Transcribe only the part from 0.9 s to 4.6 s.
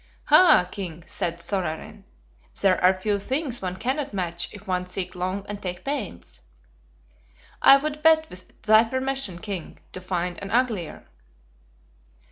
said Thorarin, "there are few things one cannot match